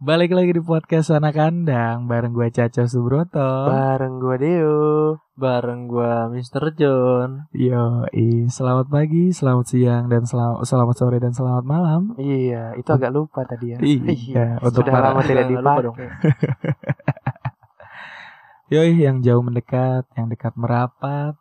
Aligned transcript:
Balik 0.00 0.32
lagi 0.32 0.56
di 0.56 0.64
podcast 0.64 1.12
anak 1.12 1.36
kandang 1.36 2.08
bareng 2.08 2.32
gue 2.32 2.48
Caca 2.48 2.88
Subroto. 2.88 3.68
Bareng 3.68 4.16
gua 4.16 4.40
Deo. 4.40 5.20
Bareng 5.36 5.92
gua 5.92 6.24
Mr. 6.32 6.72
John. 6.72 7.52
Yo, 7.52 8.08
selamat 8.48 8.88
pagi, 8.88 9.28
selamat 9.28 9.66
siang 9.68 10.08
dan 10.08 10.24
selamat 10.24 10.64
selamat 10.64 10.96
sore 10.96 11.20
dan 11.20 11.36
selamat 11.36 11.64
malam. 11.68 12.16
Iya, 12.16 12.80
itu 12.80 12.88
agak 12.88 13.12
lupa 13.12 13.44
tadi 13.44 13.76
ya. 13.76 13.78
Iya, 13.84 14.56
untuk 14.64 14.88
Sudah 14.88 14.88
para 14.88 15.12
lama 15.12 15.20
tidak 15.20 15.52
dipakai. 15.52 15.84
dong. 15.84 15.96
Yoi, 18.72 19.04
yang 19.04 19.20
jauh 19.20 19.44
mendekat, 19.44 20.08
yang 20.16 20.32
dekat 20.32 20.56
merapat, 20.56 21.36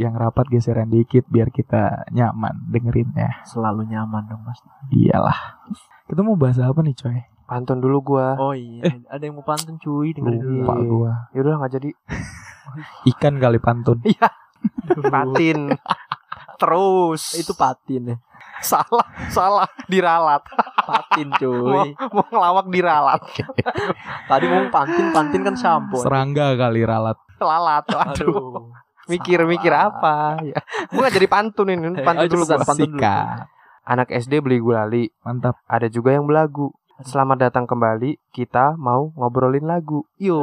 yang 0.00 0.16
rapat 0.16 0.48
geseran 0.48 0.88
dikit 0.88 1.28
biar 1.28 1.52
kita 1.52 2.08
nyaman 2.16 2.64
dengerinnya. 2.72 3.44
Selalu 3.44 3.92
nyaman 3.92 4.24
dong 4.24 4.40
pasti. 4.48 4.72
Iyalah. 4.88 5.68
Kita 6.08 6.24
mau 6.24 6.40
bahas 6.40 6.56
apa 6.64 6.80
nih, 6.80 6.96
coy? 6.96 7.20
Pantun 7.50 7.82
dulu 7.82 8.14
gua. 8.14 8.38
Oh 8.38 8.54
iya, 8.54 8.86
ada 9.10 9.18
yang 9.20 9.34
mau 9.34 9.42
pantun 9.42 9.74
cuy 9.76 10.14
dengerin 10.14 10.38
dulu. 10.38 10.54
Lupa 10.62 10.74
Iya. 10.76 10.86
gua. 10.86 11.12
Yaudah 11.34 11.52
nggak 11.58 11.72
jadi. 11.74 11.90
Ikan 13.10 13.34
kali 13.36 13.58
pantun. 13.58 13.98
Patin. 15.12 15.74
Terus. 16.54 17.22
Itu 17.34 17.56
patin 17.56 18.14
ya. 18.14 18.16
salah, 18.60 19.08
salah 19.32 19.64
diralat. 19.88 20.44
Patin 20.84 21.32
Mau, 21.32 21.40
cuy. 21.40 21.96
mau 22.12 22.24
ngelawak 22.28 22.66
diralat. 22.68 23.20
Tadi 24.28 24.44
mau 24.46 24.68
pantin, 24.68 25.10
pantin 25.10 25.40
kan 25.40 25.56
shampoo. 25.56 26.04
Serangga 26.04 26.52
kali 26.54 26.84
ralat. 26.84 27.16
Lalat. 27.40 27.88
Aduh. 27.88 28.68
Mikir-mikir 29.08 29.72
apa? 29.72 30.38
Ya. 30.44 30.60
Gua 30.92 31.08
nggak 31.08 31.16
jadi 31.16 31.26
pantun 31.26 31.72
ini. 31.72 31.98
Pantun 32.04 32.20
ayo 32.20 32.30
dulu 32.30 32.44
cepetan, 32.44 32.60
gua. 32.60 32.68
pantun 32.68 32.90
dulu. 32.94 33.08
Anak 33.80 34.08
SD 34.12 34.32
beli 34.38 34.58
gulali. 34.60 35.04
Mantap. 35.24 35.56
Ada 35.64 35.88
juga 35.88 36.12
yang 36.12 36.28
belagu. 36.28 36.70
Selamat 37.00 37.48
datang 37.48 37.64
kembali. 37.64 38.20
Kita 38.28 38.76
mau 38.76 39.08
ngobrolin 39.16 39.64
lagu. 39.64 40.04
Yo, 40.20 40.36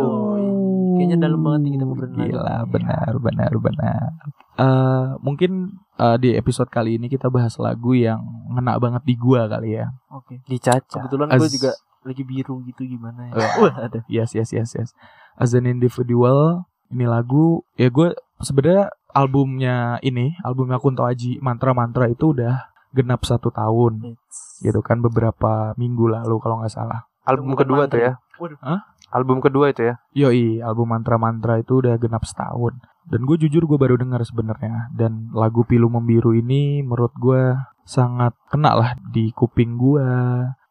kayaknya 0.98 1.30
dalam 1.30 1.46
banget 1.46 1.60
nih 1.70 1.72
kita 1.78 1.84
ngobrolin 1.86 2.16
lagu. 2.18 2.30
Gila, 2.34 2.56
benar, 2.66 3.12
benar, 3.22 3.52
benar. 3.62 4.10
Eh, 4.58 5.06
mungkin 5.22 5.78
eh, 6.02 6.18
di 6.18 6.34
episode 6.34 6.74
kali 6.74 6.98
ini 6.98 7.14
kita 7.14 7.30
bahas 7.30 7.54
lagu 7.62 7.94
yang 7.94 8.18
ngena 8.50 8.82
banget 8.82 9.06
di 9.06 9.14
gua 9.14 9.46
kali 9.46 9.78
ya. 9.78 9.94
Oke. 10.10 10.42
Dicaca. 10.50 10.98
Kebetulan 10.98 11.30
Az- 11.30 11.46
gue 11.46 11.50
juga 11.62 11.72
lagi 12.02 12.24
biru 12.26 12.64
gitu 12.66 12.90
gimana 12.90 13.30
ya. 13.30 13.34
Eh. 13.38 13.52
Wah, 13.62 13.76
ada. 13.78 14.00
Yes, 14.10 14.34
yes, 14.34 14.50
yes, 14.50 14.74
yes. 14.74 14.90
As 15.38 15.54
an 15.54 15.70
individual, 15.70 16.66
ini 16.90 17.06
lagu 17.06 17.62
ya 17.78 17.94
gue 17.94 18.18
sebenarnya 18.42 18.90
albumnya 19.14 20.02
ini, 20.02 20.34
albumnya 20.42 20.82
Kunto 20.82 21.06
Aji 21.06 21.38
Mantra 21.38 21.78
Mantra 21.78 22.10
itu 22.10 22.34
udah 22.34 22.66
genap 22.98 23.22
satu 23.22 23.54
tahun 23.54 24.18
gitu 24.66 24.82
kan 24.82 24.98
beberapa 25.06 25.78
minggu 25.78 26.10
lalu 26.10 26.42
kalau 26.42 26.66
nggak 26.66 26.74
salah. 26.74 27.06
Album 27.28 27.54
kedua 27.54 27.86
mantra. 27.86 27.94
tuh 27.94 28.00
ya. 28.02 28.14
Waduh. 28.42 28.58
Hah? 28.64 28.82
Album 29.08 29.38
kedua 29.40 29.72
itu 29.72 29.88
ya. 29.88 29.96
Yoi, 30.12 30.60
album 30.60 30.92
Mantra 30.92 31.16
Mantra 31.16 31.56
itu 31.60 31.80
udah 31.80 31.96
genap 31.96 32.28
setahun. 32.28 32.76
Dan 33.08 33.24
gue 33.24 33.40
jujur 33.40 33.64
gue 33.64 33.80
baru 33.80 33.96
dengar 33.96 34.20
sebenarnya. 34.24 34.92
Dan 34.92 35.32
lagu 35.32 35.64
Pilu 35.64 35.88
Membiru 35.88 36.36
ini 36.36 36.84
menurut 36.84 37.16
gue 37.16 37.56
sangat 37.88 38.36
kena 38.52 38.76
lah 38.76 39.00
di 39.00 39.32
kuping 39.32 39.80
gue. 39.80 40.04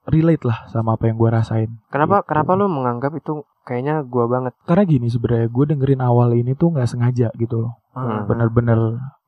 Relate 0.06 0.44
lah 0.46 0.68
sama 0.70 0.94
apa 0.94 1.08
yang 1.08 1.16
gue 1.16 1.30
rasain. 1.32 1.70
Kenapa 1.88 2.22
Gitu. 2.22 2.28
kenapa 2.30 2.50
lu 2.54 2.68
menganggap 2.70 3.10
itu 3.18 3.42
kayaknya 3.66 4.06
gua 4.06 4.30
banget? 4.30 4.54
Karena 4.62 4.84
gini 4.86 5.10
sebenarnya 5.10 5.48
gue 5.50 5.64
dengerin 5.74 6.02
awal 6.04 6.30
ini 6.38 6.54
tuh 6.54 6.70
nggak 6.70 6.86
sengaja 6.86 7.34
gitu 7.34 7.66
loh. 7.66 7.74
Hmm. 7.96 8.22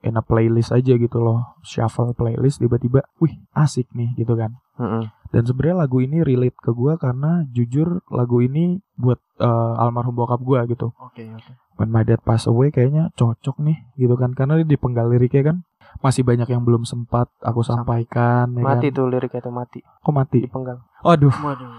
In 0.00 0.14
a 0.14 0.22
playlist 0.22 0.70
aja 0.70 0.94
gitu 0.94 1.18
loh. 1.18 1.58
Shuffle 1.60 2.12
playlist 2.12 2.58
tiba-tiba, 2.58 3.02
wih 3.18 3.34
asik 3.52 3.90
nih 3.92 4.14
gitu 4.14 4.34
kan. 4.34 4.54
Mm-mm. 4.78 5.10
Dan 5.28 5.42
sebenarnya 5.42 5.84
lagu 5.84 5.98
ini 5.98 6.22
relate 6.22 6.54
ke 6.54 6.70
gue 6.70 6.94
karena 6.96 7.42
jujur 7.48 8.00
lagu 8.08 8.38
ini 8.38 8.78
buat 8.94 9.18
eh, 9.36 9.46
almarhum 9.76 10.14
bokap 10.14 10.38
gue 10.38 10.60
gitu. 10.72 10.94
Oke, 10.96 11.26
oke. 11.28 11.52
When 11.76 11.90
My 11.90 12.02
Dad 12.02 12.22
Pass 12.22 12.46
Away 12.46 12.70
kayaknya 12.70 13.10
cocok 13.12 13.58
nih 13.58 13.78
gitu 13.94 14.14
kan 14.14 14.32
karena 14.32 14.58
di 14.58 14.74
penggal 14.74 15.10
liriknya 15.10 15.52
kan 15.52 15.56
masih 15.98 16.22
banyak 16.22 16.46
yang 16.46 16.62
belum 16.62 16.82
sempat 16.82 17.30
aku 17.38 17.62
sampaikan 17.62 18.50
ya 18.54 18.62
Mati 18.62 18.90
kan? 18.90 18.96
tuh 18.96 19.06
liriknya 19.06 19.40
tuh 19.40 19.50
mati 19.50 19.78
kok 19.80 20.10
mati 20.10 20.42
dipenggal. 20.42 20.82
waduh 21.00 21.30
Waduh. 21.32 21.70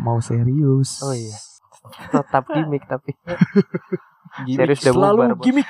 mau 0.00 0.20
serius 0.20 1.00
Oh 1.02 1.12
iya. 1.12 1.36
Tetap 2.10 2.44
gimmick 2.48 2.84
tapi 2.84 3.16
Gimik 4.42 4.56
Serius 4.56 4.80
udah 4.80 4.92
selalu 4.92 5.18
bubar, 5.18 5.30
Bos. 5.34 5.44
gimik. 5.44 5.66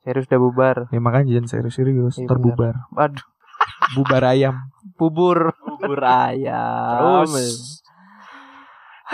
serius 0.00 0.26
udah 0.26 0.40
bubar. 0.40 0.76
ya 0.88 1.00
makanya 1.00 1.26
jangan 1.30 1.48
serius-serius 1.48 2.14
Iya, 2.16 2.28
terbubar 2.28 2.74
Waduh, 2.90 3.24
bubar 3.96 4.22
ayam 4.26 4.54
bubur. 4.94 5.56
Bubur 5.58 6.00
ayam. 6.00 7.24
Terus 7.24 7.82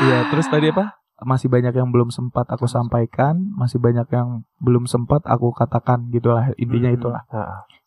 iya 0.00 0.26
terus 0.26 0.46
tadi 0.46 0.70
apa 0.70 0.96
masih 1.20 1.46
banyak 1.46 1.72
yang 1.72 1.88
belum 1.88 2.08
sempat 2.08 2.48
aku 2.48 2.64
sampaikan 2.64 3.36
masih 3.52 3.76
banyak 3.76 4.08
yang 4.08 4.40
belum 4.56 4.84
sempat 4.84 5.20
aku 5.22 5.52
katakan 5.52 6.08
gitulah 6.08 6.48
intinya 6.56 6.88
Hmm. 6.88 6.96
itulah 6.96 7.22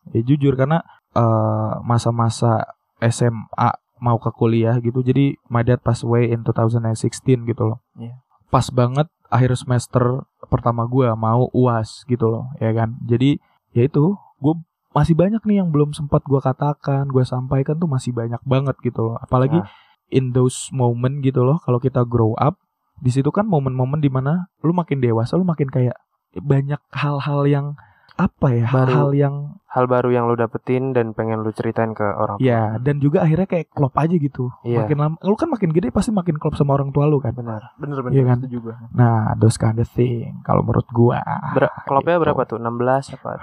ya 0.08 0.22
jujur 0.22 0.54
karena 0.54 0.86
eh, 1.14 1.74
masa-masa 1.82 2.78
SMA 3.00 3.70
mau 4.00 4.18
ke 4.18 4.30
kuliah 4.32 4.78
gitu 4.78 5.00
jadi 5.00 5.34
my 5.48 5.62
dad 5.62 5.80
passed 5.80 6.04
away 6.04 6.28
in 6.28 6.42
2016 6.42 7.10
gitu 7.44 7.64
loh 7.66 7.80
Iya. 7.96 8.20
pas 8.48 8.70
banget 8.70 9.08
akhir 9.28 9.56
semester 9.56 10.28
pertama 10.54 10.86
gua 10.86 11.18
mau 11.18 11.50
uas 11.50 12.06
gitu 12.06 12.30
loh 12.30 12.46
ya 12.62 12.70
kan 12.78 12.94
jadi 13.02 13.42
ya 13.74 13.90
itu 13.90 14.14
gue 14.38 14.54
masih 14.94 15.18
banyak 15.18 15.42
nih 15.42 15.66
yang 15.66 15.74
belum 15.74 15.98
sempat 15.98 16.22
gua 16.30 16.38
katakan 16.38 17.10
gua 17.10 17.26
sampaikan 17.26 17.74
tuh 17.82 17.90
masih 17.90 18.14
banyak 18.14 18.38
banget 18.46 18.78
gitu 18.86 19.10
loh 19.10 19.18
apalagi 19.18 19.58
Nah. 19.58 19.70
in 20.14 20.30
those 20.30 20.70
moment 20.70 21.26
gitu 21.26 21.42
loh 21.42 21.58
kalau 21.66 21.82
kita 21.82 22.06
grow 22.06 22.38
up 22.38 22.62
di 23.02 23.10
situ 23.10 23.34
kan 23.34 23.50
momen-momen 23.50 23.98
di 23.98 24.14
mana 24.14 24.54
lu 24.62 24.70
makin 24.78 25.02
dewasa 25.02 25.34
lu 25.34 25.44
makin 25.44 25.74
kayak 25.74 25.98
banyak 26.38 26.78
hal-hal 26.94 27.50
yang 27.50 27.68
apa 28.14 28.46
ya 28.50 28.66
Baru. 28.70 28.94
hal-hal 28.94 29.10
yang 29.12 29.36
hal 29.66 29.86
baru 29.86 30.10
yang 30.10 30.24
lu 30.30 30.34
dapetin 30.34 30.94
dan 30.94 31.12
pengen 31.12 31.42
lu 31.42 31.50
ceritain 31.50 31.92
ke 31.92 32.02
orang 32.04 32.38
tua. 32.38 32.46
Ya, 32.46 32.78
dan 32.78 32.98
juga 32.98 33.26
akhirnya 33.26 33.44
kayak 33.44 33.70
klop 33.70 33.94
aja 33.94 34.14
gitu. 34.14 34.48
Iya. 34.62 34.86
Makin 34.86 34.96
lama, 34.96 35.14
lu 35.20 35.34
kan 35.34 35.50
makin 35.50 35.70
gede 35.70 35.90
pasti 35.90 36.10
makin 36.10 36.38
klop 36.38 36.54
sama 36.54 36.74
orang 36.74 36.90
tua 36.90 37.04
lu 37.06 37.18
kan. 37.18 37.34
Benar. 37.34 37.74
Bener-bener 37.76 38.14
Iya 38.14 38.24
kan? 38.24 38.38
itu 38.40 38.62
juga. 38.62 38.78
Nah, 38.94 39.34
those 39.36 39.58
kind 39.58 39.76
of 39.76 39.86
thing. 39.90 40.40
Kalau 40.42 40.62
menurut 40.62 40.86
gua. 40.88 41.20
Ber- 41.52 41.74
klopnya 41.84 42.16
gitu. 42.16 42.24
berapa 42.30 42.42
tuh? 42.46 42.58
16 42.62 43.18
apa? 43.18 43.30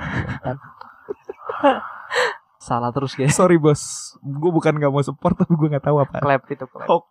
Salah 2.61 2.93
terus 2.93 3.17
guys. 3.17 3.33
Sorry 3.33 3.57
bos, 3.57 4.15
gua 4.21 4.53
bukan 4.53 4.77
nggak 4.77 4.89
mau 4.89 5.03
support 5.03 5.33
tapi 5.35 5.53
gua 5.57 5.69
nggak 5.73 5.85
tahu 5.85 5.97
apa. 5.99 6.17
Klep 6.21 6.43
itu 6.49 6.65
klep. 6.65 6.87
Oh, 6.87 7.03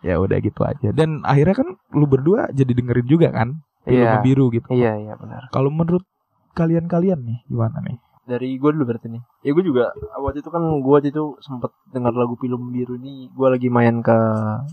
Ya 0.00 0.16
udah 0.16 0.40
gitu 0.40 0.64
aja. 0.64 0.88
Dan 0.90 1.20
akhirnya 1.20 1.52
kan 1.52 1.68
lu 1.92 2.08
berdua 2.08 2.48
jadi 2.48 2.72
dengerin 2.72 3.04
juga 3.04 3.28
kan? 3.28 3.60
Film 3.84 4.00
Iya. 4.00 4.22
biru 4.22 4.48
gitu. 4.48 4.66
Iya, 4.72 4.96
iya 4.96 5.12
benar. 5.14 5.50
Kalau 5.50 5.68
menurut 5.68 6.06
kalian-kalian 6.54 7.20
nih 7.22 7.38
gimana 7.48 7.78
nih? 7.84 7.98
Dari 8.26 8.62
gue 8.62 8.70
dulu 8.70 8.94
berarti 8.94 9.10
nih. 9.10 9.22
Ya 9.42 9.50
gue 9.56 9.64
juga 9.66 9.90
waktu 10.22 10.38
itu 10.44 10.50
kan 10.54 10.62
gue 10.62 10.92
waktu 10.92 11.10
itu 11.10 11.34
sempet 11.42 11.74
dengar 11.90 12.14
lagu 12.14 12.38
film 12.38 12.70
biru 12.70 12.94
ini. 13.00 13.26
Gue 13.34 13.50
lagi 13.50 13.66
main 13.66 14.04
ke 14.04 14.18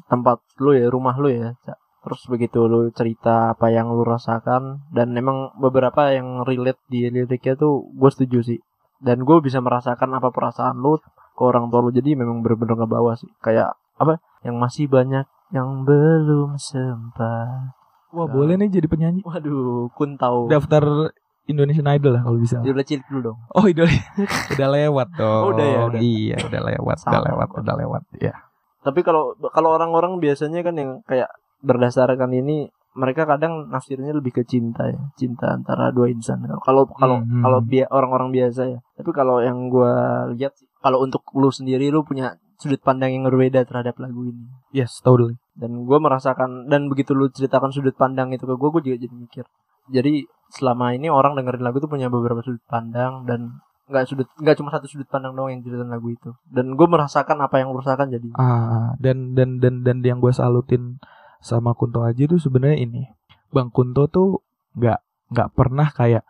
tempat 0.05 0.43
lu 0.61 0.77
ya, 0.77 0.91
rumah 0.93 1.17
lu 1.17 1.33
ya. 1.33 1.57
Terus 2.05 2.21
begitu 2.29 2.69
lu 2.69 2.93
cerita 2.93 3.57
apa 3.57 3.73
yang 3.73 3.89
lu 3.89 4.05
rasakan 4.05 4.85
dan 4.93 5.09
memang 5.09 5.57
beberapa 5.57 6.13
yang 6.13 6.45
relate 6.45 6.79
di 6.85 7.09
liriknya 7.09 7.57
tuh 7.57 7.89
gue 7.97 8.09
setuju 8.13 8.45
sih. 8.45 8.59
Dan 9.01 9.25
gue 9.25 9.37
bisa 9.41 9.57
merasakan 9.57 10.17
apa 10.17 10.29
perasaan 10.29 10.77
lu 10.77 11.01
ke 11.37 11.41
orang 11.41 11.69
tua 11.73 11.81
lu 11.81 11.89
jadi 11.89 12.13
memang 12.13 12.45
bener-bener 12.45 12.77
ngebawa 12.77 13.17
sih. 13.17 13.29
Kayak 13.41 13.73
apa? 13.97 14.21
Yang 14.45 14.55
masih 14.61 14.85
banyak 14.85 15.25
yang 15.49 15.81
belum 15.81 16.61
sempat. 16.61 17.73
Wah, 18.15 18.27
boleh 18.27 18.55
nih 18.55 18.71
jadi 18.71 18.87
penyanyi. 18.87 19.21
Waduh, 19.27 19.91
kun 19.91 20.15
tahu. 20.15 20.47
Daftar 20.47 21.11
Indonesian 21.47 21.87
Idol 21.87 22.13
lah 22.13 22.21
kalau 22.21 22.37
bisa. 22.37 22.59
Udah 22.59 22.83
cilik 22.83 23.07
dulu 23.07 23.21
dong. 23.31 23.37
Oh, 23.51 23.63
udah 23.63 23.87
udah 24.53 24.67
lewat 24.69 25.07
dong. 25.15 25.43
Oh, 25.43 25.51
udah 25.51 25.65
ya, 25.65 25.79
udah. 25.87 25.99
Iya, 25.99 26.37
udah 26.43 26.61
lewat, 26.67 26.97
udah 27.01 27.21
lewat, 27.23 27.47
udah 27.55 27.75
lewat. 27.79 28.01
Ya. 28.19 28.35
Tapi 28.81 28.99
kalau 29.01 29.31
kalau 29.49 29.73
orang-orang 29.73 30.19
biasanya 30.19 30.61
kan 30.61 30.75
yang 30.75 30.91
kayak 31.03 31.27
berdasarkan 31.59 32.31
ini 32.31 32.69
mereka 32.93 33.23
kadang 33.23 33.69
nafsirnya 33.69 34.09
lebih 34.09 34.31
ke 34.31 34.43
cinta 34.43 34.85
ya, 34.85 34.97
cinta 35.13 35.51
antara 35.51 35.89
dua 35.89 36.07
insan. 36.07 36.41
Kalau 36.59 36.89
kalau 36.89 37.21
Hmm, 37.21 37.29
hmm. 37.29 37.43
kalau 37.45 37.59
bia- 37.61 37.89
orang-orang 37.89 38.29
biasa 38.31 38.61
ya. 38.67 38.79
Tapi 38.95 39.09
kalau 39.11 39.37
yang 39.39 39.69
gua 39.69 39.93
lihat 40.31 40.53
sih, 40.53 40.65
kalau 40.77 40.99
untuk 40.99 41.21
lu 41.31 41.47
sendiri 41.47 41.87
lu 41.87 42.01
punya 42.01 42.33
sudut 42.57 42.81
pandang 42.81 43.13
yang 43.13 43.21
berbeda 43.23 43.61
terhadap 43.63 43.95
lagu 43.97 44.25
ini. 44.25 44.49
Yes, 44.71 44.97
totally. 44.99 45.37
Dan 45.53 45.85
gua 45.85 46.01
merasakan 46.01 46.65
dan 46.65 46.89
begitu 46.89 47.13
lu 47.13 47.29
ceritakan 47.29 47.69
sudut 47.69 47.93
pandang 47.93 48.33
itu 48.33 48.43
ke 48.43 48.55
gua, 48.55 48.69
gua 48.69 48.81
juga 48.81 48.97
jadi 48.97 49.13
mikir. 49.13 49.45
Jadi 49.87 50.25
selama 50.53 50.95
ini 50.95 51.11
orang 51.11 51.35
dengerin 51.35 51.63
lagu 51.63 51.83
tuh 51.83 51.91
punya 51.91 52.07
beberapa 52.07 52.39
sudut 52.43 52.63
pandang 52.67 53.27
dan 53.27 53.59
nggak 53.87 54.03
sudut 54.03 54.27
nggak 54.35 54.55
cuma 54.59 54.69
satu 54.71 54.87
sudut 54.87 55.07
pandang 55.07 55.31
doang 55.35 55.55
yang 55.55 55.61
ceritain 55.63 55.87
lagu 55.87 56.11
itu. 56.11 56.35
Dan 56.47 56.75
gue 56.75 56.87
merasakan 56.87 57.37
apa 57.43 57.59
yang 57.59 57.71
lu 57.71 57.79
rasakan 57.79 58.11
jadi. 58.11 58.29
Ah, 58.35 58.95
dan 58.99 59.35
dan 59.35 59.59
dan 59.63 59.83
dan 59.83 60.03
yang 60.03 60.19
gue 60.19 60.31
salutin 60.31 60.99
sama 61.39 61.71
Kunto 61.75 62.03
Aji 62.03 62.27
tuh 62.27 62.39
sebenarnya 62.39 62.83
ini. 62.83 63.07
Bang 63.51 63.71
Kunto 63.71 64.11
tuh 64.11 64.43
nggak 64.75 64.99
nggak 65.31 65.49
pernah 65.55 65.87
kayak 65.91 66.23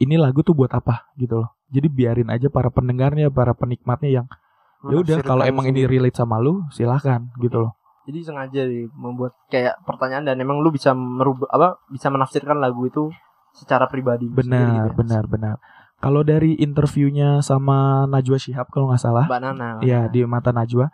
ini 0.00 0.16
lagu 0.16 0.40
tuh 0.40 0.56
buat 0.56 0.72
apa 0.72 1.12
gitu 1.20 1.44
loh. 1.44 1.52
Jadi 1.72 1.88
biarin 1.88 2.28
aja 2.28 2.52
para 2.52 2.68
pendengarnya, 2.68 3.32
para 3.32 3.56
penikmatnya 3.56 4.20
yang 4.20 4.26
ya 4.90 4.96
udah 4.98 5.16
kalau 5.22 5.44
emang 5.46 5.70
ini 5.70 5.86
relate 5.86 6.18
sama 6.18 6.42
lu 6.42 6.66
silahkan 6.74 7.30
gitu 7.38 7.62
loh 7.62 7.72
Jadi 8.02 8.18
sengaja 8.26 8.66
nih 8.66 8.90
membuat 8.98 9.38
kayak 9.46 9.78
pertanyaan 9.86 10.26
dan 10.26 10.36
emang 10.42 10.58
lu 10.58 10.74
bisa 10.74 10.90
merubah 10.90 11.46
apa 11.54 11.78
bisa 11.86 12.10
menafsirkan 12.10 12.58
lagu 12.58 12.82
itu 12.90 13.14
secara 13.52 13.86
pribadi 13.86 14.28
benar 14.28 14.88
gitu 14.88 14.92
ya. 14.92 14.96
benar 14.96 15.24
benar 15.28 15.56
kalau 16.02 16.26
dari 16.26 16.58
interviewnya 16.58 17.38
sama 17.46 18.10
Najwa 18.10 18.38
Shihab 18.40 18.66
kalau 18.74 18.90
nggak 18.90 19.02
salah 19.02 19.24
Mbak 19.30 19.40
Nana. 19.40 19.68
ya 19.86 20.10
di 20.10 20.26
mata 20.26 20.50
Najwa 20.50 20.90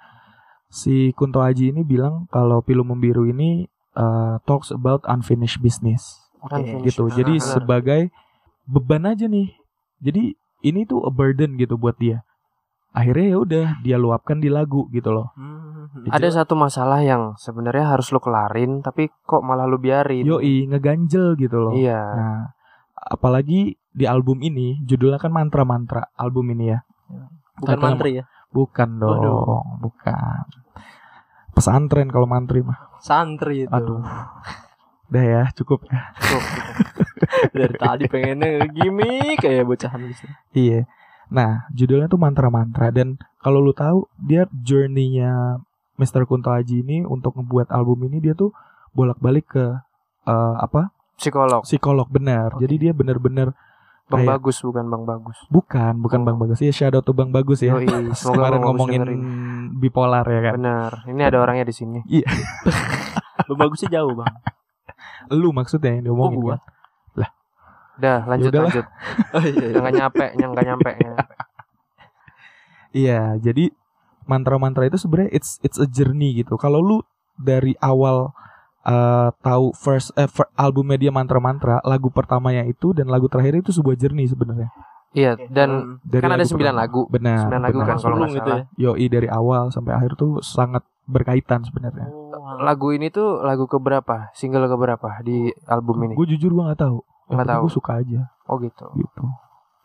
si 0.68 1.16
Kunto 1.16 1.40
Aji 1.40 1.72
ini 1.72 1.80
bilang 1.80 2.28
kalau 2.28 2.60
Pilu 2.60 2.84
Membiru 2.84 3.24
ini 3.24 3.64
uh, 3.96 4.36
talks 4.44 4.68
about 4.68 5.00
unfinished 5.08 5.64
business 5.64 6.20
Oke. 6.44 6.60
Unfinished. 6.60 6.92
gitu 6.92 7.04
jadi 7.08 7.34
sebagai 7.40 8.02
beban 8.68 9.08
aja 9.08 9.24
nih 9.24 9.48
jadi 9.98 10.36
ini 10.60 10.84
tuh 10.84 11.02
a 11.08 11.10
burden 11.10 11.56
gitu 11.56 11.80
buat 11.80 11.96
dia 11.96 12.20
akhirnya 12.98 13.26
ya 13.30 13.38
udah 13.38 13.66
dia 13.78 13.96
luapkan 13.96 14.42
di 14.42 14.50
lagu 14.50 14.90
gitu 14.90 15.14
loh 15.14 15.30
Hmm. 15.88 16.04
Ada 16.12 16.44
satu 16.44 16.52
masalah 16.52 17.00
yang 17.00 17.32
sebenarnya 17.40 17.96
harus 17.96 18.12
lu 18.12 18.20
kelarin 18.20 18.84
tapi 18.84 19.08
kok 19.24 19.40
malah 19.40 19.64
lu 19.64 19.80
biarin. 19.80 20.20
yoi 20.20 20.68
ngeganjel 20.68 21.32
gitu 21.34 21.56
loh 21.58 21.72
Iya. 21.72 21.96
Nah, 21.96 22.40
apalagi 22.94 23.72
di 23.88 24.04
album 24.04 24.44
ini 24.44 24.78
judulnya 24.84 25.16
kan 25.16 25.32
mantra-mantra 25.32 26.12
album 26.14 26.52
ini 26.52 26.70
ya. 26.70 26.84
bukan 27.56 27.72
Tapi 27.72 27.82
mantri 27.82 28.10
ya. 28.20 28.24
Bukan 28.48 29.00
dong, 29.00 29.16
Waduh. 29.16 29.80
bukan. 29.80 30.44
Pesantren 31.52 32.08
kalau 32.08 32.28
mantri 32.28 32.60
mah. 32.62 32.78
Santri 33.00 33.64
itu. 33.64 33.72
Aduh. 33.72 34.04
Udah 35.08 35.24
ya, 35.24 35.42
cukup 35.56 35.88
ya. 35.88 36.12
Tuh, 36.20 36.42
Dari 37.56 37.74
tadi 37.74 38.04
pengennya 38.06 38.68
gimmick 38.68 39.40
kayak 39.40 39.64
bocahan 39.64 40.04
gitu. 40.04 40.24
Iya. 40.54 40.84
Nah, 41.28 41.68
judulnya 41.70 42.06
tuh 42.06 42.16
mantra-mantra 42.16 42.88
dan 42.88 43.14
kalau 43.38 43.60
lu 43.60 43.70
tahu 43.70 44.08
dia 44.18 44.48
journey-nya 44.50 45.60
Mr. 45.94 46.24
Kunto 46.24 46.48
Aji 46.48 46.80
ini 46.80 47.02
untuk 47.02 47.34
ngebuat 47.34 47.68
album 47.68 48.06
ini 48.06 48.18
dia 48.18 48.32
tuh 48.32 48.54
bolak-balik 48.90 49.46
ke 49.48 49.64
eh, 50.24 50.54
apa? 50.56 50.90
psikolog. 51.14 51.62
Psikolog 51.62 52.06
benar. 52.08 52.54
Jadi 52.56 52.74
dia 52.78 52.92
bener-bener 52.92 53.50
Bang 54.06 54.22
kayak- 54.22 54.40
Bagus 54.40 54.62
bukan 54.62 54.86
Bang 54.86 55.04
Bagus. 55.04 55.36
bukan, 55.48 55.92
bukan 55.98 56.20
Bang 56.22 56.38
Bagus. 56.38 56.58
Ya 56.58 56.70
shout 56.70 56.94
out 56.94 57.02
to 57.02 57.12
Bang 57.12 57.28
Bagus 57.28 57.60
ya. 57.60 57.74
Yoi, 57.74 57.84
semoga 58.16 58.48
Kemarin 58.48 58.52
Bang 58.54 58.64
ngomongin 58.64 59.00
dengerin. 59.02 59.20
bipolar 59.76 60.24
ya 60.24 60.40
kan. 60.40 60.54
Benar. 60.56 60.92
Ini 61.04 61.22
ada 61.24 61.38
orangnya 61.38 61.66
di 61.66 61.74
sini. 61.74 62.00
Bagusnya 63.50 63.88
jauh, 63.90 64.14
Bang. 64.14 64.32
Lu 65.30 65.52
maksudnya 65.52 65.92
yang 65.92 66.04
diomongin 66.06 66.38
Oh, 66.38 66.42
gua. 66.42 66.56
kan? 66.56 66.60
Udah, 67.98 68.18
lanjut 68.24 68.48
Yaudahlah. 68.48 68.70
lanjut. 68.70 68.86
Oh 69.36 69.42
iya. 69.42 69.66
Yang 69.68 69.82
nggak 69.82 69.96
nyampe, 69.96 70.26
yang 70.34 70.50
nggak 70.52 70.66
nyampe. 70.66 70.90
Iya, 72.90 73.36
jadi 73.36 73.68
mantra-mantra 74.24 74.84
itu 74.84 74.96
sebenarnya 74.96 75.30
it's 75.32 75.60
it's 75.60 75.76
a 75.76 75.86
journey 75.86 76.36
gitu. 76.36 76.56
Kalau 76.56 76.80
lu 76.80 76.96
dari 77.36 77.76
awal 77.78 78.32
eh, 78.82 79.28
tahu 79.38 79.74
first 79.74 80.14
eh, 80.14 80.24
fir- 80.26 80.48
albumnya 80.54 80.96
dia 80.96 81.10
mantra-mantra, 81.10 81.84
lagu 81.84 82.08
pertamanya 82.08 82.64
itu 82.64 82.92
dan 82.92 83.08
lagu 83.08 83.28
terakhir 83.28 83.60
itu 83.60 83.70
sebuah 83.70 83.94
journey 83.94 84.24
sebenarnya. 84.24 84.72
Iya, 85.08 85.40
dan 85.48 86.00
Dari 86.04 86.20
kan 86.20 86.30
ada 86.30 86.38
lagu 86.38 86.50
sembilan 86.52 86.74
lagu. 86.74 87.00
Benar. 87.08 87.38
Sembilan 87.42 87.62
lagu 87.62 87.78
benar. 87.78 87.88
kan 87.88 87.96
kalau 87.98 88.16
nggak 88.16 88.28
Sulung 88.28 88.38
gitu 88.38 88.50
salah. 88.52 88.64
ya. 88.76 88.82
Yoi 88.88 89.06
dari 89.08 89.28
awal 89.28 89.64
sampai 89.68 89.92
akhir 89.96 90.12
tuh 90.14 90.30
sangat 90.40 90.84
berkaitan 91.08 91.64
sebenarnya. 91.64 92.08
Oh, 92.08 92.60
Lagu 92.60 92.92
ini 92.92 93.08
tuh 93.08 93.40
lagu 93.40 93.64
keberapa? 93.64 94.28
Single 94.32 94.68
keberapa 94.68 95.08
di 95.20 95.48
album 95.64 96.04
ini? 96.04 96.12
Gue 96.12 96.28
jujur 96.28 96.52
gue 96.52 96.64
nggak 96.64 96.80
tahu. 96.80 97.00
Nggak 97.30 97.46
tahu. 97.46 97.62
gue 97.64 97.72
suka 97.72 97.92
aja 97.96 98.20
Oh 98.46 98.56
gitu. 98.58 98.86
gitu. 98.94 99.24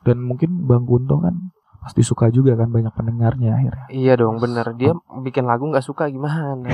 Dan 0.03 0.19
mungkin 0.19 0.63
Bang 0.63 0.83
Kunto 0.83 1.19
kan 1.19 1.35
pasti 1.79 1.99
suka 1.99 2.27
juga 2.27 2.55
kan 2.55 2.67
banyak 2.67 2.91
pendengarnya 2.91 3.51
akhirnya. 3.53 3.85
Iya 3.89 4.13
dong, 4.15 4.39
bener. 4.39 4.71
Dia 4.73 4.91
bikin 5.17 5.43
lagu 5.43 5.67
nggak 5.67 5.83
suka 5.83 6.07
gimana? 6.07 6.71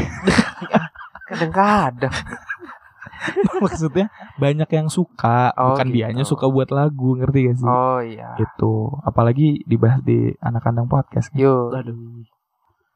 Kadang-kadang. 1.30 2.13
Maksudnya 3.62 4.07
banyak 4.38 4.69
yang 4.69 4.88
suka, 4.88 5.51
Oh, 5.54 5.74
bukan 5.74 5.88
gitu. 5.88 5.95
dianya 5.95 6.24
suka 6.24 6.45
buat 6.48 6.69
lagu, 6.69 7.13
ngerti 7.16 7.39
gak 7.44 7.57
sih? 7.57 7.68
Oh 7.68 8.00
iya. 8.00 8.33
Itu 8.38 8.95
apalagi 9.01 9.62
dibahas 9.66 10.00
di 10.01 10.31
anak 10.39 10.63
kandang 10.63 10.88
podcast. 10.88 11.30
kan. 11.30 11.38
Yo, 11.38 11.69
Aduh. 11.69 12.24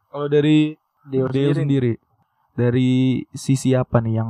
Kalau 0.08 0.28
dari 0.28 0.78
Deo 1.04 1.28
Deo 1.28 1.52
sendiri. 1.52 1.58
sendiri, 1.58 1.94
dari 2.54 2.92
sisi 3.34 3.74
apa 3.74 4.00
nih 4.00 4.14
yang 4.16 4.30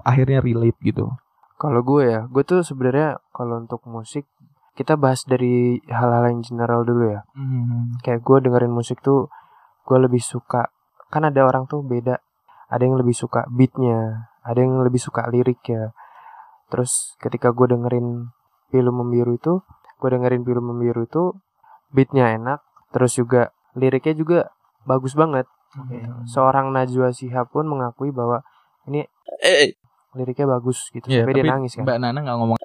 akhirnya 0.00 0.38
relate 0.40 0.78
gitu? 0.80 1.10
Kalau 1.58 1.82
gue 1.82 2.02
ya, 2.06 2.20
gue 2.30 2.42
tuh 2.46 2.62
sebenarnya 2.62 3.18
kalau 3.34 3.58
untuk 3.58 3.82
musik 3.90 4.24
kita 4.78 4.94
bahas 4.94 5.26
dari 5.26 5.82
hal-hal 5.90 6.30
yang 6.30 6.40
general 6.46 6.86
dulu 6.86 7.10
ya. 7.10 7.26
Hmm. 7.34 7.98
Kayak 7.98 8.22
gue 8.22 8.38
dengerin 8.46 8.70
musik 8.70 9.02
tuh 9.02 9.26
gue 9.82 9.98
lebih 9.98 10.22
suka 10.22 10.70
kan 11.10 11.26
ada 11.26 11.42
orang 11.42 11.66
tuh 11.66 11.82
beda. 11.82 12.22
Ada 12.70 12.86
yang 12.86 13.00
lebih 13.00 13.16
suka 13.16 13.48
beatnya, 13.50 14.30
ada 14.46 14.60
yang 14.60 14.78
lebih 14.86 15.02
suka 15.02 15.26
liriknya. 15.26 15.96
Terus 16.70 17.18
ketika 17.18 17.50
gue 17.50 17.74
dengerin 17.74 18.30
film 18.70 18.94
membiru 19.02 19.34
itu, 19.34 19.64
gue 19.98 20.08
dengerin 20.14 20.44
film 20.46 20.70
membiru 20.70 21.08
itu 21.08 21.32
beatnya 21.90 22.36
enak, 22.36 22.60
terus 22.92 23.16
juga 23.16 23.50
liriknya 23.74 24.14
juga 24.14 24.38
bagus 24.84 25.16
banget. 25.18 25.48
Hmm. 25.74 26.22
Seorang 26.28 26.70
Najwa 26.70 27.10
Shihab 27.10 27.50
pun 27.50 27.66
mengakui 27.66 28.12
bahwa 28.12 28.44
ini 28.86 29.08
liriknya 30.18 30.46
bagus 30.50 30.78
gitu 30.90 31.06
Iya, 31.06 31.22
sampai 31.22 31.32
dia 31.32 31.44
nangis 31.46 31.72
kan. 31.72 31.82
Mbak 31.86 31.96
Nana 31.98 32.18
nggak 32.20 32.36
ngomong 32.36 32.58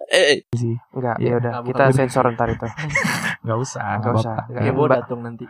sih, 0.54 0.76
Enggak, 0.92 1.16
Iya. 1.18 1.30
ya 1.30 1.36
udah 1.38 1.52
kita 1.62 1.84
bukan. 1.84 1.94
sensor 1.94 2.26
ntar 2.34 2.50
itu. 2.50 2.68
nggak 3.44 3.58
usah, 3.60 3.82
Nggak 3.86 4.00
nggak 4.02 4.14
usah. 4.18 4.34
apa-apa. 4.34 4.50
Nggak, 4.50 4.60
Ya 4.60 4.72
Mbak. 4.72 4.80
bodoh 4.80 5.02
dong 5.06 5.22
nanti. 5.22 5.46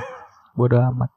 Bodoh 0.58 0.80
amat. 0.86 1.10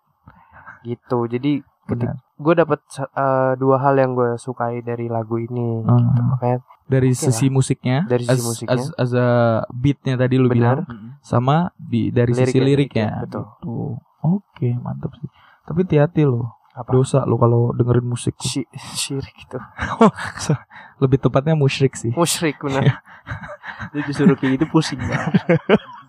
Gitu. 0.82 1.20
Jadi 1.28 1.52
Benar. 1.86 2.16
gue 2.36 2.54
dapet 2.56 2.80
eh, 2.98 3.52
dua 3.56 3.78
hal 3.78 3.96
yang 3.96 4.12
gue 4.14 4.36
sukai 4.36 4.80
dari 4.80 5.06
lagu 5.06 5.36
ini. 5.36 5.82
Hmm. 5.82 5.98
Gitu. 6.06 6.22
Makanya 6.28 6.60
Dari 6.86 7.10
Oke 7.10 7.18
sisi 7.18 7.50
musiknya, 7.50 8.06
Dari 8.06 8.22
sisi 8.22 8.32
as, 8.32 8.42
musiknya. 8.46 8.78
as, 8.78 8.84
as 8.96 9.12
a 9.12 9.30
beatnya 9.72 10.16
tadi 10.16 10.38
lu 10.38 10.46
Benar. 10.46 10.86
bilang, 10.86 11.18
sama 11.20 11.74
di 11.74 12.14
dari 12.14 12.30
sisi 12.32 12.62
Liriknya, 12.62 12.62
liriknya. 12.62 13.08
betul. 13.26 13.42
Gitu. 13.42 13.76
Oke, 14.22 14.70
mantap 14.78 15.12
sih. 15.18 15.26
Tapi 15.66 15.82
hati-hati 15.82 16.22
loh. 16.24 16.54
Apa? 16.76 16.90
Dosa 16.92 17.24
lo 17.24 17.36
kalau 17.36 17.72
dengerin 17.72 18.04
musik. 18.04 18.36
Syi- 18.38 18.68
syirik 18.94 19.32
gitu. 19.38 19.56
Lebih 21.02 21.18
tepatnya 21.20 21.56
musyrik 21.56 21.96
sih. 21.96 22.12
Musyrik 22.12 22.60
Iya. 22.60 22.64
benar. 22.66 22.84
Itu 23.90 24.00
disuruh 24.06 24.36
kayak 24.36 24.52
gitu 24.54 24.66
pusing 24.68 25.00
banget. 25.00 25.34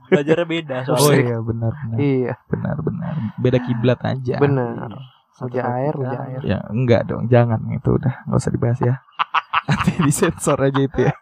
Belajarnya 0.06 0.46
beda 0.46 0.76
Oh 0.88 1.02
soalnya. 1.02 1.18
iya 1.24 1.38
benar 1.40 1.72
benar 1.74 1.98
iya, 1.98 2.34
benar 2.46 2.76
benar. 2.78 3.12
Beda 3.36 3.58
kiblat 3.58 3.98
aja. 4.02 4.36
benar. 4.36 4.90
Uja 5.36 5.62
air, 5.68 5.92
uja 5.92 6.18
air. 6.24 6.40
Ya 6.40 6.58
enggak 6.66 7.06
dong, 7.06 7.26
jangan 7.26 7.60
itu 7.68 7.92
udah 7.92 8.24
nggak 8.24 8.38
usah 8.38 8.50
dibahas 8.50 8.78
ya. 8.80 8.94
Nanti 9.68 9.90
disensor 10.00 10.56
aja 10.56 10.78
itu 10.78 10.98
ya. 11.02 11.12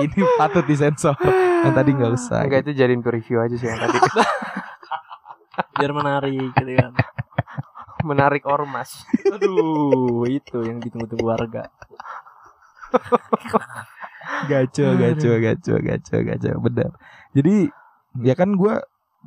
Ini 0.00 0.16
patut 0.34 0.64
disensor. 0.64 1.14
Yang 1.60 1.74
tadi 1.74 1.90
nggak 1.92 2.10
usah. 2.10 2.40
Enggak 2.42 2.60
itu 2.64 2.72
jadiin 2.74 3.00
review 3.00 3.38
aja 3.38 3.54
sih 3.54 3.68
yang 3.68 3.78
tadi. 3.78 3.98
Biar 5.76 5.92
menarik 5.92 6.32
gitu 6.32 6.72
kan. 6.74 6.92
Menarik 8.02 8.44
ormas. 8.44 9.06
Aduh, 9.30 10.22
itu 10.24 10.60
yang 10.60 10.78
ditunggu-tunggu 10.78 11.26
warga. 11.26 11.68
Gaco, 14.42 14.84
gaco, 14.96 15.30
gaco, 15.36 15.74
gaco, 15.78 16.16
gaco. 16.18 16.50
Benar. 16.60 16.90
Jadi 17.32 17.70
ya 18.18 18.34
kan 18.34 18.52
gua 18.52 18.82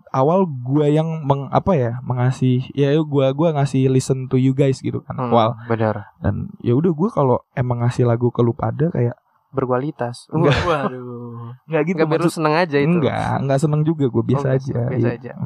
awal 0.10 0.44
gua 0.46 0.88
yang 0.88 1.22
meng, 1.22 1.48
apa 1.50 1.74
ya 1.74 1.92
mengasih 2.02 2.66
ya 2.72 2.92
gua 3.00 3.32
gua 3.32 3.54
ngasih 3.54 3.88
listen 3.88 4.26
to 4.26 4.36
you 4.36 4.52
guys 4.52 4.78
gitu 4.78 5.00
kan 5.00 5.14
Hmm, 5.14 5.30
awal 5.30 5.54
benar. 5.64 6.10
dan 6.18 6.50
ya 6.60 6.74
udah 6.74 6.90
gua 6.92 7.08
kalau 7.08 7.38
emang 7.54 7.80
ngasih 7.80 8.04
lagu 8.04 8.28
ke 8.28 8.40
lu 8.40 8.52
pada 8.52 8.90
kayak 8.90 9.14
Berkualitas. 9.54 10.26
Enggak. 10.28 10.52
Waduh. 10.66 11.54
nggak 11.64 11.82
gitu 11.86 11.96
Enggak 12.00 12.10
maksud- 12.20 12.34
seneng 12.34 12.54
aja 12.58 12.76
itu. 12.76 12.88
enggak 12.90 13.32
enggak 13.38 13.60
seneng 13.60 13.80
juga 13.84 14.04
gue 14.10 14.24
biasa 14.26 14.44
Oh, 14.44 14.52
aja 14.52 14.74
biasa 14.90 14.98
Iya. 14.98 15.14
aja. 15.14 15.32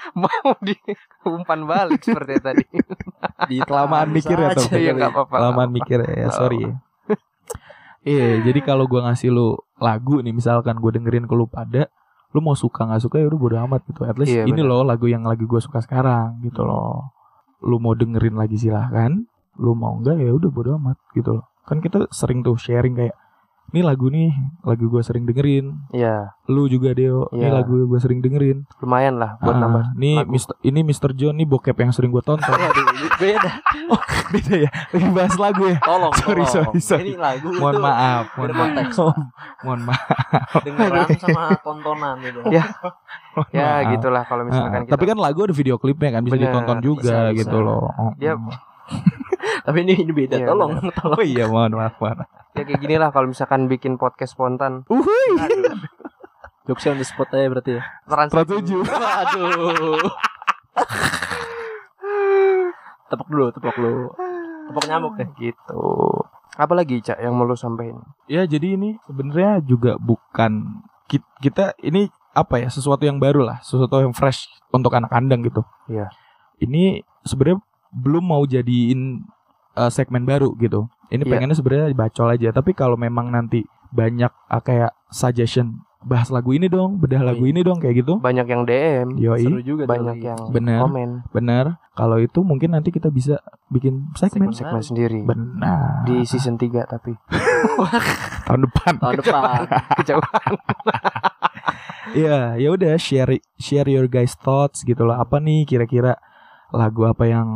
Mau 0.20 0.52
di 0.60 0.74
umpan 1.24 1.60
balik 1.64 2.00
seperti 2.00 2.34
tadi. 2.40 2.64
Di 3.50 3.60
Kelamaan 3.60 4.08
mikir 4.10 4.36
ya, 4.36 4.52
Tom. 4.52 4.68
Iya 4.72 4.92
enggak 4.96 5.12
apa-apa. 5.12 5.36
kelamaan 5.36 5.70
mikir 5.72 5.98
ya, 6.04 6.12
ya 6.24 6.28
sorry 6.32 6.64
ya. 6.64 6.72
Iya, 8.00 8.40
jadi 8.48 8.60
kalau 8.64 8.88
gua 8.88 9.12
ngasih 9.12 9.28
lu 9.28 9.60
lagu 9.76 10.24
nih, 10.24 10.32
misalkan 10.32 10.80
gue 10.80 10.88
dengerin 10.96 11.28
ke 11.28 11.34
lu 11.36 11.44
pada, 11.44 11.92
lu 12.32 12.40
mau 12.40 12.56
suka 12.56 12.88
nggak 12.88 13.02
suka 13.04 13.20
ya 13.20 13.28
udah 13.28 13.40
bodo 13.40 13.56
amat 13.68 13.84
gitu. 13.92 14.08
At 14.08 14.16
least 14.16 14.32
Iya, 14.32 14.48
ini 14.48 14.64
benar. 14.64 14.72
loh 14.72 14.82
lagu 14.88 15.04
yang 15.04 15.28
lagi 15.28 15.44
gue 15.44 15.60
suka 15.60 15.84
sekarang 15.84 16.40
gitu 16.40 16.64
loh. 16.64 17.12
Lu 17.60 17.76
mau 17.76 17.92
dengerin 17.92 18.40
lagi 18.40 18.56
silahkan, 18.56 19.12
lu 19.60 19.76
mau 19.76 20.00
enggak 20.00 20.16
ya 20.16 20.32
udah 20.32 20.48
bodo 20.48 20.80
amat 20.80 20.96
gitu 21.12 21.40
loh. 21.40 21.44
Kan 21.68 21.84
kita 21.84 22.08
sering 22.08 22.40
tuh 22.40 22.56
sharing 22.56 22.96
kayak 22.96 23.12
Nih 23.70 23.80
lagu 23.80 24.06
nih, 24.06 24.34
lagu 24.60 24.84
gue 24.84 24.98
sering 25.00 25.22
dengerin. 25.22 25.78
Iya, 25.90 26.34
Lu 26.44 26.66
juga 26.66 26.90
Deo, 26.90 27.30
ini 27.30 27.44
Iya. 27.44 27.54
lagu 27.54 27.78
gue 27.80 27.96
sering 27.96 28.18
dengerin. 28.18 28.66
lumayan 28.78 29.14
lah 29.14 29.38
buat 29.38 29.54
Ah, 29.54 29.60
nambah. 29.60 29.84
lagu. 29.94 30.26
Mister, 30.26 30.54
ini 30.60 30.82
Mr. 30.82 31.10
John 31.12 31.34
nih 31.34 31.46
bokep 31.46 31.76
yang 31.76 31.90
sering 31.90 32.10
gue 32.10 32.18
tonton. 32.20 32.42
Beda. 33.16 33.50
Beda 34.30 34.54
ya, 34.56 34.70
lagi 34.88 35.08
bahas 35.10 35.34
lagu 35.36 35.62
ya. 35.64 35.78
Tolong, 35.80 36.14
Sorry, 36.16 36.42
tolong. 36.42 36.46
sorry, 36.46 36.80
sorry. 36.80 37.02
Ini 37.04 37.14
lagu 37.16 37.50
Mohon 37.52 37.70
itu 37.72 37.80
maaf, 37.80 38.24
mohon 38.32 38.48
maaf. 38.48 38.58
konteks. 38.60 38.96
mohon 39.60 39.80
maaf. 39.84 40.62
dengeran 40.62 41.06
sama 41.16 41.42
tontonan 41.60 42.14
gitu. 42.20 42.40
Ya, 42.50 42.64
Ya 43.52 43.66
maaf. 43.80 43.90
gitulah 43.92 44.22
kalau 44.24 44.42
misalkan 44.44 44.70
Ah, 44.72 44.82
kita. 44.82 44.92
tapi 44.92 45.04
kan 45.04 45.16
lagu 45.16 45.38
ada 45.40 45.50
video 45.52 45.78
klipnya 45.78 46.10
kan 46.12 46.22
bisa 46.22 46.34
Bener, 46.34 46.50
ditonton 46.50 46.78
juga 46.80 47.02
bisa, 47.06 47.38
gitu 47.38 47.46
bisa. 47.52 47.62
loh. 47.62 47.86
Dia- 48.16 48.38
Tapi 49.60 49.78
ini 49.80 49.92
ini 49.96 50.10
beda. 50.12 50.34
Iya, 50.36 50.46
tolong, 50.46 50.70
tolong. 50.92 51.14
Oh 51.14 51.22
iya, 51.22 51.44
mohon 51.46 51.70
maaf, 51.72 51.94
mohon 51.96 52.18
maaf. 52.18 52.39
Ya 52.52 52.62
kayak 52.64 52.80
gini 52.80 52.96
lah 52.98 53.10
kalau 53.10 53.30
misalkan 53.30 53.66
bikin 53.66 53.96
podcast 53.96 54.34
spontan. 54.34 54.82
Uhuy. 54.90 55.28
Jokes 56.68 56.86
on 56.86 56.98
the 56.98 57.06
spot 57.06 57.30
aja 57.34 57.46
berarti 57.48 57.70
ya. 57.78 57.82
Trans 58.06 58.30
Tertuju. 58.30 58.78
Waduh. 58.84 60.02
tepuk 63.10 63.28
dulu, 63.28 63.46
tepuk 63.50 63.74
dulu. 63.74 64.14
Tepuk 64.70 64.84
nyamuk 64.86 65.14
ya. 65.18 65.26
gitu. 65.34 65.82
Apa 66.54 66.72
lagi 66.76 67.00
Cak 67.02 67.18
yang 67.18 67.34
mau 67.34 67.46
lu 67.46 67.58
sampein? 67.58 67.98
Ya 68.30 68.46
jadi 68.46 68.78
ini 68.78 68.98
sebenarnya 69.06 69.62
juga 69.64 69.96
bukan 69.98 70.82
ki- 71.10 71.26
kita 71.42 71.74
ini 71.82 72.10
apa 72.30 72.62
ya 72.62 72.70
sesuatu 72.70 73.02
yang 73.02 73.18
baru 73.18 73.42
lah, 73.42 73.58
sesuatu 73.64 73.98
yang 73.98 74.14
fresh 74.14 74.46
untuk 74.70 74.94
anak 74.94 75.10
kandang 75.10 75.42
gitu. 75.42 75.66
Iya. 75.90 76.06
Ini 76.62 77.02
sebenarnya 77.26 77.58
belum 77.90 78.22
mau 78.30 78.42
jadiin 78.46 79.26
uh, 79.80 79.88
segmen 79.88 80.22
baru 80.22 80.52
gitu. 80.56 80.84
Ini 81.08 81.24
Iya. 81.24 81.30
pengennya 81.30 81.56
sebenarnya 81.56 81.86
bacol 81.92 82.28
aja. 82.30 82.52
Tapi 82.52 82.70
kalau 82.72 82.94
memang 82.94 83.28
nanti 83.28 83.64
banyak 83.90 84.28
uh, 84.28 84.60
kayak 84.60 84.92
suggestion 85.08 85.80
bahas 86.00 86.28
lagu 86.28 86.52
ini 86.52 86.64
dong, 86.64 86.96
bedah 86.96 87.20
lagu 87.20 87.44
Iya. 87.44 87.50
ini 87.50 87.60
dong 87.60 87.76
kayak 87.76 87.96
gitu. 87.98 88.16
Banyak 88.18 88.46
yang 88.46 88.62
DM, 88.64 89.08
Yoi, 89.16 89.40
Seru 89.42 89.60
juga 89.60 89.84
banyak 89.84 90.16
lagi. 90.16 90.28
yang 90.28 90.40
Bener. 90.48 90.80
komen, 90.80 91.10
bener. 91.28 91.76
Kalau 91.92 92.16
itu 92.16 92.40
mungkin 92.40 92.72
nanti 92.72 92.88
kita 92.88 93.08
bisa 93.08 93.36
bikin 93.68 94.08
segmen. 94.14 94.48
segmen 94.50 94.80
sendiri. 94.80 95.20
Benar. 95.22 96.04
Di 96.04 96.24
season 96.24 96.56
3 96.56 96.84
tapi 96.86 97.12
tahun 98.46 98.60
depan. 98.64 98.92
tahun 98.96 99.16
depan. 99.18 99.60
kejauhan. 100.00 100.52
Iya, 102.10 102.56
ya 102.56 102.68
udah 102.70 102.96
share 102.96 103.38
share 103.54 103.86
your 103.86 104.08
guys 104.08 104.34
thoughts 104.34 104.82
gitu 104.82 105.04
loh. 105.04 105.14
Apa 105.14 105.38
nih 105.38 105.62
kira-kira 105.62 106.16
lagu 106.72 107.02
apa 107.06 107.24
yang 107.26 107.48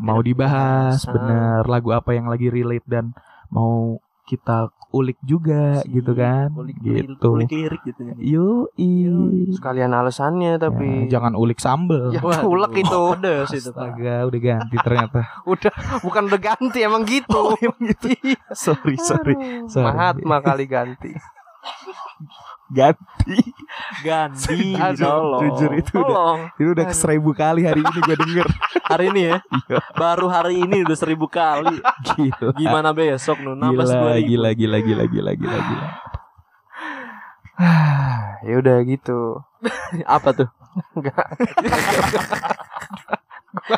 mau 0.00 0.20
dibahas, 0.24 1.04
Ah. 1.04 1.12
bener. 1.12 1.60
Lagu 1.68 1.90
apa 1.92 2.16
yang 2.16 2.26
lagi 2.28 2.48
relate 2.48 2.86
dan 2.88 3.12
mau 3.50 3.98
kita 4.24 4.70
ulik 4.90 5.18
juga 5.22 5.82
gitu 5.86 6.14
kan. 6.18 6.50
Kulik, 6.50 6.76
gitu. 6.82 7.14
kulik 7.18 7.50
lirik 7.50 7.82
gitu 7.86 8.00
ya. 8.10 8.14
Yo, 8.18 8.48
Sekalian 9.54 9.94
alasannya 9.94 10.58
tapi 10.58 11.06
jangan 11.06 11.38
ulik 11.38 11.62
sambel. 11.62 12.10
Ya, 12.10 12.22
Waduh, 12.22 12.46
ulek 12.46 12.82
itu. 12.82 13.02
Pedes 13.18 13.50
itu. 13.54 13.70
Astaga, 13.70 14.26
udah 14.26 14.40
ganti 14.42 14.76
ternyata. 14.82 15.20
udah 15.52 15.72
bukan 16.02 16.22
udah 16.26 16.40
ganti 16.42 16.78
emang 16.82 17.06
gitu. 17.06 17.54
sorry, 18.54 18.98
sorry. 18.98 19.34
Sorry. 19.70 19.86
Mahatma 19.86 20.42
kali 20.42 20.66
ganti. 20.66 21.10
Ganti. 22.70 23.38
Aduh, 24.74 25.02
tolong. 25.10 25.42
jujur 25.42 25.70
itu 25.74 25.92
udah- 25.98 26.06
Tolong. 26.06 26.38
Itu 26.54 26.68
udah 26.70 26.86
seribu 26.94 27.30
kali 27.34 27.66
hari 27.66 27.82
ini 27.82 27.98
gue 28.00 28.16
denger. 28.16 28.46
Hari 28.90 29.04
ini 29.14 29.22
ya. 29.22 29.36
Iya. 29.38 29.78
Baru 29.94 30.26
hari 30.26 30.66
ini 30.66 30.82
udah 30.82 30.98
seribu 30.98 31.30
kali. 31.30 31.78
Gila. 32.02 32.50
Gimana 32.58 32.90
besok 32.90 33.38
nu 33.38 33.54
Gila, 33.54 34.18
gila, 34.18 34.50
gila, 34.50 34.78
gila, 34.82 35.04
gila, 35.06 35.32
gila, 35.32 35.58
gila. 35.62 35.86
ya 38.50 38.54
udah 38.58 38.76
gitu. 38.82 39.38
Apa 40.10 40.34
tuh? 40.34 40.48
Enggak. 40.98 41.22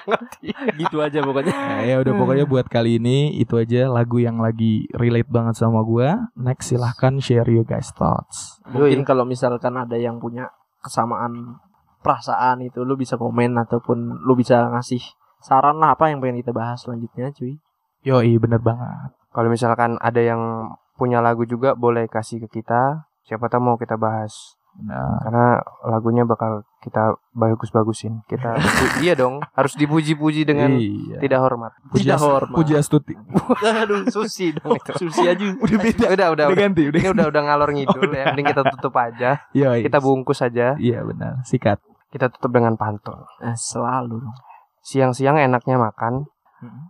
gitu 0.80 0.96
aja 1.02 1.18
pokoknya. 1.20 1.52
Nah, 1.52 1.82
ya 1.84 1.96
udah 2.00 2.12
pokoknya 2.16 2.46
buat 2.49 2.66
kali 2.66 2.96
ini 2.96 3.37
itu 3.38 3.58
aja 3.61 3.88
lagu 3.90 4.18
yang 4.18 4.40
lagi 4.40 4.88
relate 4.96 5.28
banget 5.28 5.58
sama 5.61 5.84
gua. 5.84 6.32
Next 6.38 6.72
silahkan 6.72 7.18
share 7.18 7.49
you 7.49 7.62
guys 7.62 7.92
thoughts. 7.92 8.62
Mungkin 8.70 9.04
kalau 9.04 9.28
misalkan 9.28 9.76
ada 9.76 9.94
yang 9.96 10.18
punya 10.18 10.50
kesamaan 10.82 11.62
perasaan 12.02 12.66
itu 12.66 12.82
lu 12.82 12.99
bisa 12.99 13.14
komen 13.14 13.54
ataupun 13.54 14.26
lu 14.26 14.34
bisa 14.34 14.66
ngasih 14.75 15.00
saran 15.38 15.78
lah 15.78 15.94
apa 15.94 16.11
yang 16.11 16.18
pengen 16.18 16.42
kita 16.42 16.50
bahas 16.50 16.82
selanjutnya 16.82 17.30
cuy. 17.30 17.58
Yoi 18.02 18.38
bener 18.42 18.58
banget. 18.58 19.14
Kalau 19.30 19.49
misalkan 19.49 19.96
ada 20.02 20.18
yang 20.18 20.75
punya 20.99 21.22
lagu 21.22 21.46
juga 21.46 21.78
boleh 21.78 22.11
kasih 22.11 22.42
ke 22.46 22.62
kita. 22.62 23.06
Siapa 23.22 23.46
tahu 23.46 23.62
mau 23.62 23.76
kita 23.78 23.94
bahas. 23.94 24.58
Nah, 24.82 25.22
Karena 25.22 25.62
lagunya 25.87 26.26
bakal 26.26 26.66
kita 26.82 27.14
bagus-bagusin. 27.30 28.26
Kita 28.26 28.58
iya 29.06 29.14
dong, 29.14 29.38
harus 29.54 29.78
dipuji-puji 29.78 30.42
dengan 30.42 30.74
iya. 30.74 31.22
tidak 31.22 31.38
hormat. 31.38 31.70
Puji 31.86 32.10
Tidak 32.10 32.18
hormat. 32.18 32.56
Puji 32.58 32.74
Astuti. 32.74 33.14
Aduh, 33.86 34.10
Susi 34.10 34.50
dong 34.50 34.74
itu. 34.74 34.90
susi 34.98 35.22
aja. 35.30 35.46
udah 35.64 35.78
beda. 35.78 36.06
udah, 36.10 36.12
udah, 36.12 36.26
Udah 36.34 36.46
udah. 36.50 36.58
ganti, 36.58 36.82
udah. 36.90 36.98
Ini 36.98 37.08
udah 37.14 37.26
udah 37.30 37.42
ngalor 37.46 37.70
ngidul 37.70 38.10
ya. 38.10 38.24
Mending 38.34 38.46
kita 38.50 38.62
tutup 38.74 38.94
aja. 38.98 39.30
Yoi. 39.54 39.86
Kita 39.86 40.02
bungkus 40.02 40.42
aja. 40.42 40.74
Iya 40.74 41.06
benar. 41.06 41.46
Sikat. 41.46 41.78
Kita 42.10 42.28
tutup 42.28 42.50
dengan 42.50 42.74
pantun. 42.74 43.22
Eh, 43.40 43.54
selalu 43.54 44.20
dong. 44.20 44.36
Siang-siang 44.82 45.38
enaknya 45.38 45.78
makan, 45.78 46.26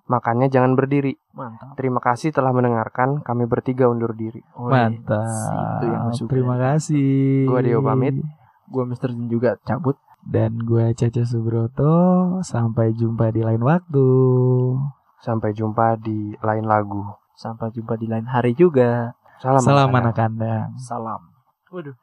makannya 0.09 0.49
jangan 0.49 0.73
berdiri. 0.73 1.13
Mantap. 1.37 1.77
Terima 1.77 2.01
kasih 2.01 2.33
telah 2.33 2.51
mendengarkan. 2.57 3.21
Kami 3.21 3.45
bertiga 3.45 3.93
undur 3.93 4.17
diri. 4.17 4.41
Wih, 4.57 4.73
Mantap. 4.73 5.29
Itu 5.79 5.87
yang. 5.93 6.09
Terima 6.27 6.57
kasih. 6.57 7.45
Gua 7.45 7.61
Dio 7.61 7.85
pamit. 7.85 8.17
Gua 8.73 8.89
Mr. 8.89 9.13
Jin 9.13 9.29
juga 9.29 9.61
cabut. 9.69 10.01
Dan 10.23 10.63
gue 10.63 10.95
Caca 10.95 11.23
Subroto. 11.27 11.95
Sampai 12.47 12.95
jumpa 12.95 13.35
di 13.35 13.43
lain 13.45 13.61
waktu. 13.61 14.09
Sampai 15.21 15.53
jumpa 15.53 15.99
di 15.99 16.35
lain 16.41 16.65
lagu. 16.65 17.03
Sampai 17.37 17.75
jumpa 17.75 17.99
di 17.99 18.07
lain 18.07 18.25
hari 18.31 18.55
juga. 18.55 19.19
Salam. 19.43 19.61
Salam 19.61 19.91
anak 19.91 20.15
kandang. 20.15 20.73
Salam. 20.79 21.21
Waduh. 21.75 21.99